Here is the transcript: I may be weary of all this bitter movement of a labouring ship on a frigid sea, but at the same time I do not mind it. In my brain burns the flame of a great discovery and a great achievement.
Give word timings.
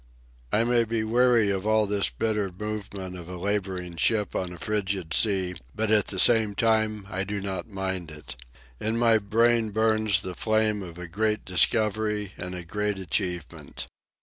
I 0.51 0.63
may 0.63 0.83
be 0.83 1.03
weary 1.03 1.51
of 1.51 1.67
all 1.67 1.85
this 1.85 2.09
bitter 2.09 2.51
movement 2.51 3.15
of 3.15 3.29
a 3.29 3.37
labouring 3.37 3.97
ship 3.97 4.35
on 4.35 4.51
a 4.51 4.57
frigid 4.57 5.13
sea, 5.13 5.53
but 5.75 5.91
at 5.91 6.07
the 6.07 6.17
same 6.17 6.55
time 6.55 7.05
I 7.07 7.23
do 7.23 7.39
not 7.39 7.69
mind 7.69 8.09
it. 8.09 8.35
In 8.79 8.97
my 8.97 9.19
brain 9.19 9.69
burns 9.69 10.23
the 10.23 10.33
flame 10.33 10.81
of 10.81 10.97
a 10.97 11.07
great 11.07 11.45
discovery 11.45 12.33
and 12.35 12.55
a 12.55 12.65
great 12.65 12.97
achievement. 12.97 13.85